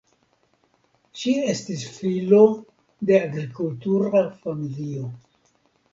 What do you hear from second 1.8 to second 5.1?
filo de agrikultura familio.